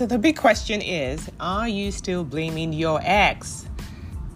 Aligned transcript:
So, 0.00 0.06
the 0.06 0.16
big 0.16 0.38
question 0.38 0.80
is 0.80 1.30
Are 1.40 1.68
you 1.68 1.92
still 1.92 2.24
blaming 2.24 2.72
your 2.72 3.00
ex? 3.02 3.66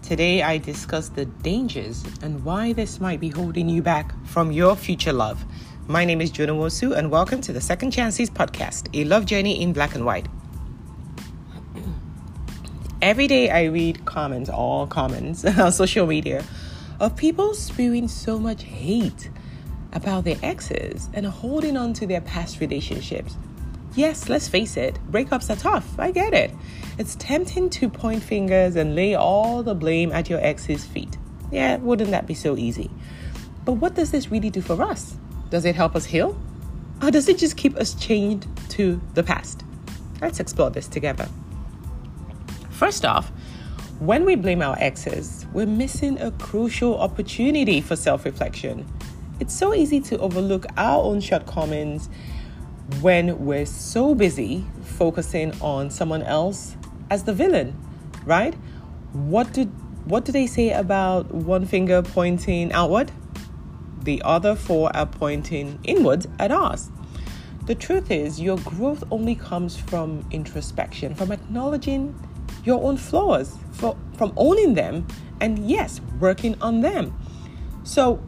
Today, 0.03 0.43
I 0.43 0.59
discuss 0.59 1.09
the 1.09 1.25
dangers 1.25 2.03
and 2.21 2.45
why 2.45 2.73
this 2.73 3.01
might 3.01 3.19
be 3.19 3.29
holding 3.29 3.67
you 3.67 3.81
back 3.81 4.13
from 4.27 4.51
your 4.51 4.75
future 4.75 5.11
love. 5.11 5.43
My 5.87 6.05
name 6.05 6.21
is 6.21 6.29
Jonah 6.29 6.53
Wosu, 6.53 6.95
and 6.95 7.09
welcome 7.09 7.41
to 7.41 7.51
the 7.51 7.59
Second 7.59 7.89
Chances 7.89 8.29
podcast, 8.29 8.89
a 8.93 9.05
love 9.05 9.25
journey 9.25 9.59
in 9.59 9.73
black 9.73 9.95
and 9.95 10.05
white. 10.05 10.27
Every 13.01 13.25
day, 13.25 13.49
I 13.49 13.63
read 13.63 14.05
comments, 14.05 14.51
all 14.51 14.85
comments 14.85 15.43
on 15.59 15.71
social 15.71 16.05
media, 16.05 16.43
of 16.99 17.15
people 17.15 17.55
spewing 17.55 18.07
so 18.07 18.37
much 18.37 18.61
hate 18.61 19.31
about 19.93 20.25
their 20.25 20.37
exes 20.43 21.09
and 21.15 21.25
holding 21.25 21.75
on 21.75 21.93
to 21.93 22.05
their 22.05 22.21
past 22.21 22.59
relationships. 22.59 23.35
Yes, 23.95 24.27
let's 24.27 24.49
face 24.49 24.75
it, 24.75 24.99
breakups 25.09 25.49
are 25.49 25.55
tough. 25.55 25.97
I 25.97 26.11
get 26.11 26.33
it. 26.33 26.53
It's 26.97 27.15
tempting 27.15 27.69
to 27.71 27.87
point 27.87 28.21
fingers 28.21 28.75
and 28.75 28.93
lay 28.93 29.15
all 29.15 29.63
the 29.63 29.73
blame 29.73 30.11
at 30.11 30.29
your 30.29 30.39
ex's 30.41 30.83
feet. 30.83 31.17
Yeah, 31.49 31.77
wouldn't 31.77 32.11
that 32.11 32.27
be 32.27 32.33
so 32.33 32.57
easy? 32.57 32.91
But 33.63 33.73
what 33.73 33.95
does 33.95 34.11
this 34.11 34.29
really 34.29 34.49
do 34.49 34.61
for 34.61 34.81
us? 34.81 35.15
Does 35.49 35.63
it 35.63 35.75
help 35.75 35.95
us 35.95 36.05
heal? 36.05 36.37
Or 37.01 37.09
does 37.09 37.29
it 37.29 37.37
just 37.37 37.55
keep 37.55 37.77
us 37.77 37.93
chained 37.93 38.47
to 38.71 39.01
the 39.13 39.23
past? 39.23 39.63
Let's 40.21 40.41
explore 40.41 40.71
this 40.71 40.87
together. 40.87 41.29
First 42.71 43.05
off, 43.05 43.31
when 43.99 44.25
we 44.25 44.35
blame 44.35 44.61
our 44.61 44.75
exes, 44.77 45.45
we're 45.53 45.65
missing 45.65 46.19
a 46.19 46.31
crucial 46.31 46.99
opportunity 46.99 47.79
for 47.79 47.95
self 47.95 48.25
reflection. 48.25 48.85
It's 49.39 49.55
so 49.55 49.73
easy 49.73 50.01
to 50.01 50.17
overlook 50.19 50.65
our 50.75 51.01
own 51.01 51.21
shortcomings 51.21 52.09
when 53.01 53.45
we're 53.45 53.65
so 53.65 54.13
busy 54.13 54.65
focusing 54.83 55.53
on 55.61 55.89
someone 55.89 56.21
else 56.23 56.75
as 57.09 57.23
the 57.23 57.33
villain, 57.33 57.75
right? 58.25 58.53
What 59.13 59.53
did 59.53 59.71
what 60.05 60.23
do 60.23 60.31
they 60.31 60.45
say 60.45 60.71
about 60.71 61.33
one 61.33 61.65
finger 61.65 62.03
pointing 62.03 62.71
outward? 62.73 63.11
The 64.03 64.21
other 64.23 64.55
four 64.55 64.95
are 64.95 65.07
pointing 65.07 65.79
inwards 65.83 66.27
at 66.39 66.51
us. 66.51 66.91
The 67.65 67.73
truth 67.73 68.11
is, 68.11 68.39
your 68.39 68.57
growth 68.57 69.03
only 69.09 69.33
comes 69.33 69.75
from 69.75 70.23
introspection, 70.29 71.15
from 71.15 71.31
acknowledging 71.31 72.13
your 72.63 72.83
own 72.83 72.97
flaws, 72.97 73.57
for, 73.71 73.97
from 74.15 74.33
owning 74.37 74.75
them, 74.75 75.07
and 75.41 75.67
yes, 75.67 75.99
working 76.19 76.55
on 76.61 76.81
them. 76.81 77.17
So, 77.83 78.21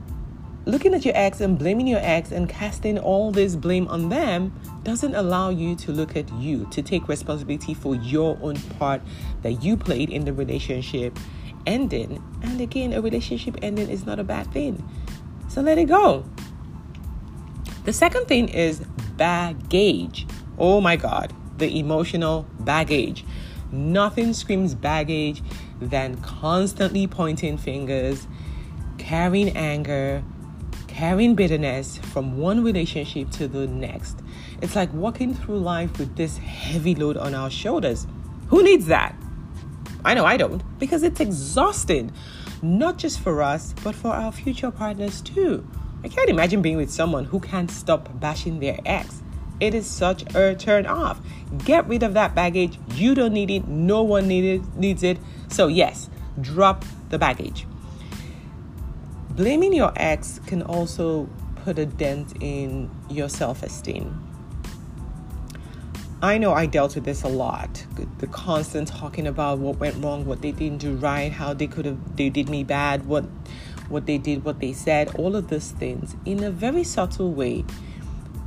looking 0.67 0.93
at 0.93 1.05
your 1.05 1.15
ex 1.15 1.39
and 1.39 1.57
blaming 1.57 1.87
your 1.87 2.01
ex 2.01 2.31
and 2.31 2.49
casting 2.49 2.99
all 2.99 3.31
this 3.31 3.55
blame 3.55 3.87
on 3.87 4.09
them 4.09 4.53
doesn't 4.83 5.15
allow 5.15 5.49
you 5.49 5.75
to 5.77 5.93
look 5.93 6.17
at 6.17 6.31
you, 6.33 6.67
to 6.71 6.81
take 6.81 7.07
responsibility 7.07 7.73
for 7.73 7.95
your 7.95 8.37
own 8.41 8.57
part 8.77 9.01
that 9.43 9.63
you 9.63 9.77
played 9.77 10.09
in 10.09 10.25
the 10.25 10.33
relationship 10.33 11.17
ending. 11.65 12.21
And 12.43 12.59
again, 12.59 12.91
a 12.91 13.01
relationship 13.01 13.57
ending 13.61 13.89
is 13.89 14.05
not 14.05 14.19
a 14.19 14.25
bad 14.25 14.51
thing. 14.51 14.83
So 15.47 15.61
let 15.61 15.77
it 15.77 15.85
go. 15.85 16.25
The 17.85 17.93
second 17.93 18.25
thing 18.25 18.49
is 18.49 18.81
baggage. 19.15 20.27
Oh 20.57 20.81
my 20.81 20.97
God, 20.97 21.33
the 21.57 21.79
emotional 21.79 22.45
baggage. 22.59 23.23
Nothing 23.71 24.33
screams 24.33 24.75
baggage 24.75 25.41
than 25.79 26.17
constantly 26.17 27.07
pointing 27.07 27.57
fingers, 27.57 28.27
carrying 28.97 29.55
anger, 29.55 30.23
carrying 30.97 31.35
bitterness 31.35 31.99
from 31.99 32.39
one 32.39 32.63
relationship 32.63 33.29
to 33.29 33.47
the 33.47 33.67
next. 33.67 34.17
It's 34.63 34.75
like 34.75 34.91
walking 34.91 35.35
through 35.35 35.59
life 35.59 35.99
with 35.99 36.15
this 36.15 36.37
heavy 36.37 36.95
load 36.95 37.17
on 37.17 37.35
our 37.35 37.51
shoulders. 37.51 38.07
Who 38.47 38.63
needs 38.63 38.87
that? 38.87 39.15
I 40.03 40.15
know 40.15 40.25
I 40.25 40.37
don't, 40.37 40.63
because 40.79 41.03
it's 41.03 41.19
exhausting, 41.19 42.11
not 42.63 42.97
just 42.97 43.19
for 43.19 43.43
us, 43.43 43.75
but 43.83 43.93
for 43.93 44.07
our 44.07 44.31
future 44.31 44.71
partners 44.71 45.21
too. 45.21 45.67
I 46.03 46.07
can't 46.07 46.29
imagine 46.29 46.63
being 46.63 46.77
with 46.77 46.89
someone 46.89 47.25
who 47.25 47.41
can't 47.41 47.69
stop 47.69 48.09
bashing 48.19 48.59
their 48.59 48.79
ex. 48.83 49.21
It 49.59 49.75
is 49.75 49.85
such 49.85 50.23
a 50.35 50.55
turn 50.55 50.87
off. 50.87 51.19
Get 51.63 51.87
rid 51.87 52.01
of 52.01 52.15
that 52.15 52.33
baggage. 52.33 52.79
You 52.95 53.13
don't 53.13 53.33
need 53.33 53.51
it. 53.51 53.67
No 53.67 54.01
one 54.01 54.27
need 54.27 54.45
it, 54.45 54.75
needs 54.75 55.03
it. 55.03 55.19
So, 55.49 55.67
yes, 55.67 56.09
drop 56.41 56.85
the 57.09 57.19
baggage. 57.19 57.67
Blaming 59.37 59.71
your 59.71 59.93
ex 59.95 60.39
can 60.47 60.63
also 60.63 61.29
put 61.57 61.77
a 61.77 61.85
dent 61.85 62.33
in 62.41 62.89
your 63.07 63.29
self 63.29 63.61
esteem. 63.61 64.23
I 66.23 66.39
know 66.39 66.53
I 66.53 66.65
dealt 66.65 66.95
with 66.95 67.03
this 67.03 67.21
a 67.21 67.27
lot. 67.27 67.85
The 68.17 68.25
constant 68.25 68.87
talking 68.87 69.27
about 69.27 69.59
what 69.59 69.77
went 69.77 70.03
wrong, 70.03 70.25
what 70.25 70.41
they 70.41 70.51
didn't 70.51 70.79
do 70.79 70.95
right, 70.95 71.31
how 71.31 71.53
they 71.53 71.67
could 71.67 71.85
have 71.85 72.17
they 72.17 72.31
did 72.31 72.49
me 72.49 72.63
bad, 72.63 73.05
what 73.05 73.25
what 73.89 74.07
they 74.07 74.17
did, 74.17 74.43
what 74.43 74.59
they 74.59 74.73
said, 74.73 75.13
all 75.13 75.35
of 75.35 75.49
those 75.49 75.69
things 75.69 76.15
in 76.25 76.43
a 76.43 76.49
very 76.49 76.83
subtle 76.83 77.31
way. 77.31 77.63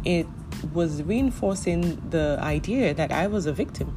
It 0.05 0.27
was 0.75 1.05
reinforcing 1.05 2.03
the 2.11 2.37
idea 2.41 2.95
that 2.95 3.12
I 3.12 3.28
was 3.28 3.47
a 3.47 3.53
victim. 3.53 3.97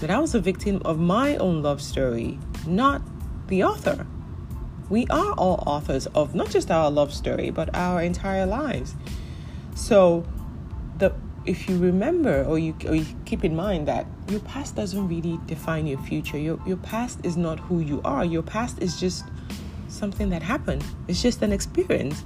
That 0.00 0.10
I 0.10 0.18
was 0.18 0.34
a 0.34 0.40
victim 0.40 0.80
of 0.86 0.98
my 0.98 1.36
own 1.36 1.60
love 1.60 1.82
story, 1.82 2.38
not 2.66 3.02
the 3.48 3.62
author. 3.62 4.06
We 4.90 5.06
are 5.06 5.32
all 5.34 5.62
authors 5.66 6.06
of 6.08 6.34
not 6.34 6.50
just 6.50 6.70
our 6.70 6.90
love 6.90 7.14
story, 7.14 7.50
but 7.50 7.74
our 7.74 8.02
entire 8.02 8.44
lives. 8.44 8.94
So, 9.74 10.26
the 10.98 11.14
if 11.46 11.68
you 11.68 11.78
remember 11.78 12.44
or 12.44 12.58
you, 12.58 12.76
or 12.86 12.94
you 12.94 13.06
keep 13.24 13.44
in 13.44 13.56
mind 13.56 13.88
that 13.88 14.06
your 14.28 14.40
past 14.40 14.76
doesn't 14.76 15.08
really 15.08 15.40
define 15.46 15.86
your 15.86 15.98
future. 16.00 16.38
Your 16.38 16.60
your 16.66 16.76
past 16.76 17.20
is 17.22 17.36
not 17.36 17.60
who 17.60 17.80
you 17.80 18.00
are. 18.04 18.24
Your 18.24 18.42
past 18.42 18.82
is 18.82 18.98
just 19.00 19.24
something 19.88 20.28
that 20.30 20.42
happened. 20.42 20.84
It's 21.08 21.22
just 21.22 21.40
an 21.42 21.52
experience. 21.52 22.24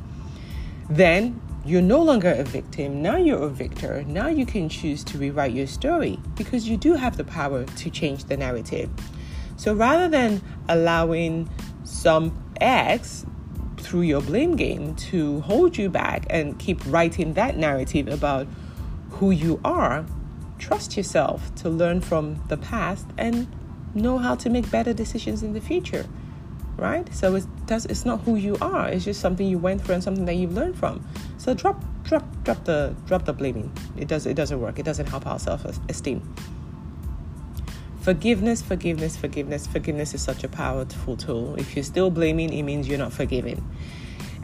Then 0.88 1.40
you're 1.64 1.82
no 1.82 2.02
longer 2.02 2.30
a 2.30 2.44
victim. 2.44 3.02
Now 3.02 3.16
you're 3.16 3.42
a 3.42 3.48
victor. 3.48 4.04
Now 4.06 4.28
you 4.28 4.44
can 4.44 4.68
choose 4.68 5.04
to 5.04 5.18
rewrite 5.18 5.52
your 5.52 5.66
story 5.66 6.18
because 6.34 6.68
you 6.68 6.76
do 6.76 6.94
have 6.94 7.16
the 7.16 7.24
power 7.24 7.64
to 7.64 7.90
change 7.90 8.24
the 8.24 8.36
narrative. 8.36 8.90
So 9.56 9.72
rather 9.72 10.08
than 10.08 10.42
allowing 10.68 11.48
some 11.84 12.43
ex 12.60 13.26
through 13.76 14.02
your 14.02 14.20
blame 14.20 14.56
game 14.56 14.94
to 14.94 15.40
hold 15.42 15.76
you 15.76 15.88
back 15.88 16.26
and 16.30 16.58
keep 16.58 16.80
writing 16.86 17.34
that 17.34 17.56
narrative 17.56 18.08
about 18.08 18.46
who 19.10 19.30
you 19.30 19.60
are, 19.64 20.04
trust 20.58 20.96
yourself 20.96 21.54
to 21.56 21.68
learn 21.68 22.00
from 22.00 22.42
the 22.48 22.56
past 22.56 23.06
and 23.18 23.46
know 23.94 24.18
how 24.18 24.34
to 24.34 24.50
make 24.50 24.70
better 24.70 24.92
decisions 24.92 25.42
in 25.42 25.52
the 25.52 25.60
future. 25.60 26.06
Right? 26.76 27.12
So 27.14 27.36
it 27.36 27.46
does 27.66 27.86
it's 27.86 28.04
not 28.04 28.22
who 28.22 28.34
you 28.34 28.56
are, 28.60 28.88
it's 28.88 29.04
just 29.04 29.20
something 29.20 29.46
you 29.46 29.58
went 29.58 29.82
through 29.82 29.94
and 29.94 30.02
something 30.02 30.24
that 30.24 30.34
you've 30.34 30.54
learned 30.54 30.76
from. 30.76 31.06
So 31.38 31.54
drop 31.54 31.84
drop 32.02 32.24
drop 32.42 32.64
the 32.64 32.94
drop 33.06 33.24
the 33.24 33.32
blaming. 33.32 33.70
It 33.96 34.08
does 34.08 34.26
it 34.26 34.34
doesn't 34.34 34.60
work. 34.60 34.78
It 34.78 34.84
doesn't 34.84 35.06
help 35.06 35.26
our 35.26 35.38
self-esteem. 35.38 36.34
Forgiveness, 38.04 38.60
forgiveness, 38.60 39.16
forgiveness. 39.16 39.66
Forgiveness 39.66 40.12
is 40.12 40.20
such 40.20 40.44
a 40.44 40.48
powerful 40.48 41.16
tool. 41.16 41.54
If 41.54 41.74
you're 41.74 41.82
still 41.82 42.10
blaming, 42.10 42.52
it 42.52 42.62
means 42.62 42.86
you're 42.86 42.98
not 42.98 43.14
forgiving. 43.14 43.66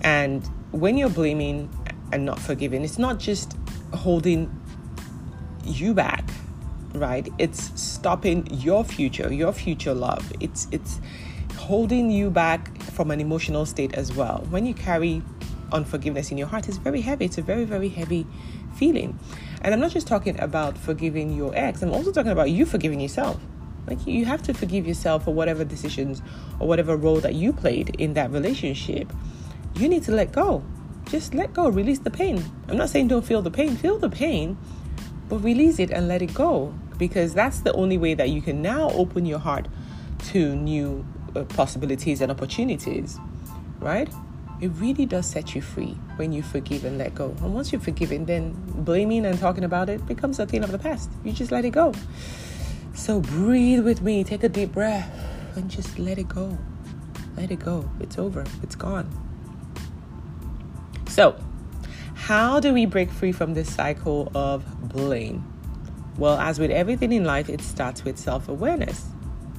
And 0.00 0.46
when 0.70 0.96
you're 0.96 1.10
blaming 1.10 1.68
and 2.10 2.24
not 2.24 2.38
forgiving, 2.38 2.82
it's 2.84 2.98
not 2.98 3.18
just 3.18 3.58
holding 3.92 4.50
you 5.66 5.92
back, 5.92 6.24
right? 6.94 7.28
It's 7.36 7.78
stopping 7.78 8.46
your 8.50 8.82
future, 8.82 9.30
your 9.30 9.52
future 9.52 9.92
love. 9.92 10.32
It's 10.40 10.66
it's 10.72 10.98
holding 11.58 12.10
you 12.10 12.30
back 12.30 12.80
from 12.80 13.10
an 13.10 13.20
emotional 13.20 13.66
state 13.66 13.92
as 13.92 14.10
well. 14.10 14.46
When 14.48 14.64
you 14.64 14.72
carry 14.72 15.20
unforgiveness 15.70 16.30
in 16.30 16.38
your 16.38 16.46
heart, 16.46 16.66
it's 16.66 16.78
very 16.78 17.02
heavy. 17.02 17.26
It's 17.26 17.36
a 17.36 17.42
very, 17.42 17.66
very 17.66 17.90
heavy 17.90 18.26
feeling. 18.74 19.18
And 19.60 19.74
I'm 19.74 19.80
not 19.80 19.90
just 19.90 20.06
talking 20.06 20.40
about 20.40 20.78
forgiving 20.78 21.36
your 21.36 21.54
ex, 21.54 21.82
I'm 21.82 21.92
also 21.92 22.10
talking 22.10 22.32
about 22.32 22.50
you 22.50 22.64
forgiving 22.64 23.00
yourself. 23.00 23.38
Like 23.90 24.06
you 24.06 24.24
have 24.24 24.42
to 24.44 24.54
forgive 24.54 24.86
yourself 24.86 25.24
for 25.24 25.34
whatever 25.34 25.64
decisions 25.64 26.22
or 26.60 26.68
whatever 26.68 26.96
role 26.96 27.20
that 27.20 27.34
you 27.34 27.52
played 27.52 27.96
in 27.98 28.14
that 28.14 28.30
relationship. 28.30 29.12
You 29.74 29.88
need 29.88 30.04
to 30.04 30.12
let 30.12 30.30
go. 30.32 30.64
Just 31.06 31.34
let 31.34 31.52
go, 31.52 31.68
release 31.68 31.98
the 31.98 32.10
pain. 32.10 32.44
I'm 32.68 32.76
not 32.76 32.88
saying 32.88 33.08
don't 33.08 33.26
feel 33.26 33.42
the 33.42 33.50
pain, 33.50 33.76
feel 33.76 33.98
the 33.98 34.08
pain, 34.08 34.56
but 35.28 35.38
release 35.38 35.80
it 35.80 35.90
and 35.90 36.06
let 36.06 36.22
it 36.22 36.32
go 36.32 36.72
because 36.98 37.34
that's 37.34 37.60
the 37.60 37.72
only 37.72 37.98
way 37.98 38.14
that 38.14 38.30
you 38.30 38.40
can 38.40 38.62
now 38.62 38.90
open 38.90 39.26
your 39.26 39.40
heart 39.40 39.66
to 40.28 40.54
new 40.54 41.04
uh, 41.34 41.42
possibilities 41.44 42.20
and 42.20 42.30
opportunities, 42.30 43.18
right? 43.80 44.08
It 44.60 44.68
really 44.74 45.06
does 45.06 45.26
set 45.26 45.54
you 45.54 45.62
free 45.62 45.96
when 46.16 46.32
you 46.32 46.42
forgive 46.42 46.84
and 46.84 46.98
let 46.98 47.14
go. 47.14 47.34
And 47.40 47.54
once 47.54 47.72
you've 47.72 47.82
forgiven, 47.82 48.26
then 48.26 48.54
blaming 48.66 49.24
and 49.24 49.38
talking 49.38 49.64
about 49.64 49.88
it 49.88 50.06
becomes 50.06 50.38
a 50.38 50.46
thing 50.46 50.62
of 50.62 50.70
the 50.70 50.78
past. 50.78 51.10
You 51.24 51.32
just 51.32 51.50
let 51.50 51.64
it 51.64 51.70
go. 51.70 51.94
So 52.94 53.20
breathe 53.20 53.84
with 53.84 54.02
me, 54.02 54.24
take 54.24 54.44
a 54.44 54.48
deep 54.48 54.72
breath, 54.72 55.10
and 55.56 55.70
just 55.70 55.98
let 55.98 56.18
it 56.18 56.28
go. 56.28 56.58
Let 57.36 57.50
it 57.50 57.60
go. 57.60 57.88
It's 58.00 58.18
over, 58.18 58.44
it's 58.62 58.74
gone. 58.74 59.08
So, 61.08 61.36
how 62.14 62.60
do 62.60 62.72
we 62.72 62.86
break 62.86 63.10
free 63.10 63.32
from 63.32 63.54
this 63.54 63.74
cycle 63.74 64.30
of 64.34 64.64
blame? 64.88 65.44
Well, 66.18 66.38
as 66.38 66.58
with 66.58 66.70
everything 66.70 67.12
in 67.12 67.24
life, 67.24 67.48
it 67.48 67.60
starts 67.62 68.04
with 68.04 68.18
self 68.18 68.48
awareness. 68.48 69.06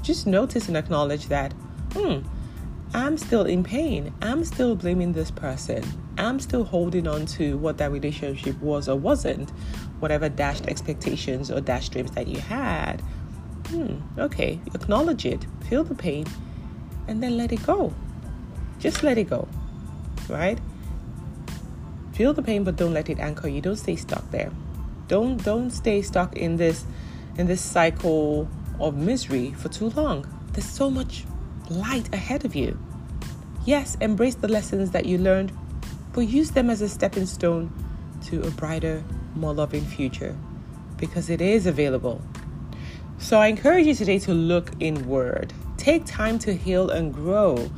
Just 0.01 0.27
notice 0.27 0.67
and 0.67 0.77
acknowledge 0.77 1.27
that, 1.27 1.53
hmm, 1.93 2.19
I'm 2.93 3.17
still 3.17 3.45
in 3.45 3.63
pain. 3.63 4.13
I'm 4.21 4.43
still 4.43 4.75
blaming 4.75 5.13
this 5.13 5.31
person. 5.31 5.83
I'm 6.17 6.39
still 6.39 6.63
holding 6.63 7.07
on 7.07 7.25
to 7.37 7.57
what 7.57 7.77
that 7.77 7.91
relationship 7.91 8.59
was 8.61 8.89
or 8.89 8.97
wasn't, 8.97 9.49
whatever 9.99 10.29
dashed 10.29 10.67
expectations 10.67 11.49
or 11.49 11.61
dashed 11.61 11.93
dreams 11.93 12.11
that 12.11 12.27
you 12.27 12.39
had. 12.39 13.01
Hmm, 13.71 13.95
okay, 14.19 14.59
acknowledge 14.75 15.25
it, 15.25 15.45
feel 15.69 15.85
the 15.85 15.95
pain, 15.95 16.25
and 17.07 17.23
then 17.23 17.37
let 17.37 17.53
it 17.53 17.65
go. 17.65 17.93
Just 18.79 19.01
let 19.01 19.17
it 19.17 19.29
go, 19.29 19.47
right? 20.27 20.59
Feel 22.11 22.33
the 22.33 22.41
pain, 22.41 22.65
but 22.65 22.75
don't 22.75 22.93
let 22.93 23.09
it 23.09 23.19
anchor 23.19 23.47
you. 23.47 23.61
Don't 23.61 23.77
stay 23.77 23.95
stuck 23.95 24.29
there. 24.31 24.51
Don't 25.07 25.41
don't 25.41 25.71
stay 25.71 26.01
stuck 26.01 26.35
in 26.35 26.57
this 26.57 26.83
in 27.37 27.47
this 27.47 27.61
cycle 27.61 28.49
of 28.77 28.97
misery 28.97 29.53
for 29.53 29.69
too 29.69 29.89
long. 29.91 30.27
There's 30.51 30.65
so 30.65 30.89
much 30.89 31.23
light 31.69 32.13
ahead 32.13 32.43
of 32.43 32.55
you. 32.55 32.77
Yes, 33.65 33.95
embrace 34.01 34.35
the 34.35 34.49
lessons 34.49 34.91
that 34.91 35.05
you 35.05 35.17
learned, 35.17 35.53
but 36.11 36.21
use 36.21 36.51
them 36.51 36.69
as 36.69 36.81
a 36.81 36.89
stepping 36.89 37.25
stone 37.25 37.71
to 38.25 38.41
a 38.45 38.51
brighter, 38.51 39.01
more 39.33 39.53
loving 39.53 39.85
future 39.85 40.35
because 40.97 41.29
it 41.29 41.41
is 41.41 41.65
available. 41.65 42.21
So 43.21 43.37
I 43.37 43.47
encourage 43.47 43.85
you 43.85 43.93
today 43.93 44.17
to 44.19 44.33
look 44.33 44.71
inward. 44.79 45.53
Take 45.77 46.05
time 46.05 46.39
to 46.39 46.53
heal 46.53 46.89
and 46.89 47.13
grow 47.13 47.69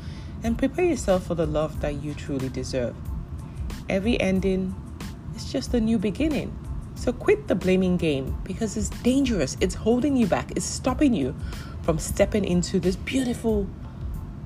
and 0.42 0.58
prepare 0.58 0.86
yourself 0.86 1.28
for 1.28 1.36
the 1.36 1.46
love 1.46 1.82
that 1.82 2.02
you 2.02 2.14
truly 2.14 2.48
deserve. 2.48 2.96
Every 3.90 4.20
ending 4.22 4.74
is 5.36 5.52
just 5.52 5.74
a 5.74 5.82
new 5.82 6.00
beginning. 6.00 6.58
So 6.96 7.12
quit 7.12 7.50
the 7.50 7.56
blaming 7.56 7.98
game 7.98 8.36
because 8.46 8.78
it's 8.78 8.90
dangerous. 8.90 9.58
It's 9.60 9.76
holding 9.76 10.16
you 10.16 10.28
back. 10.28 10.52
It's 10.56 10.66
stopping 10.66 11.14
you 11.14 11.36
from 11.84 12.00
stepping 12.00 12.46
into 12.46 12.80
this 12.80 12.96
beautiful 12.96 13.68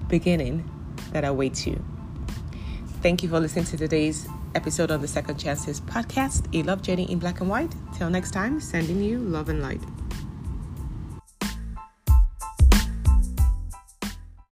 beginning 0.10 0.70
that 1.12 1.24
awaits 1.24 1.68
you. 1.68 1.82
Thank 3.04 3.22
you 3.22 3.30
for 3.30 3.40
listening 3.40 3.66
to 3.66 3.78
today's 3.78 4.28
episode 4.56 4.90
of 4.90 5.02
the 5.02 5.08
Second 5.08 5.38
Chances 5.38 5.80
podcast, 5.80 6.48
a 6.58 6.64
love 6.64 6.82
journey 6.82 7.10
in 7.10 7.20
black 7.20 7.40
and 7.40 7.50
white. 7.50 7.74
Till 7.96 8.10
next 8.10 8.32
time, 8.32 8.60
sending 8.60 9.04
you 9.04 9.20
love 9.20 9.48
and 9.48 9.62
light. 9.62 9.82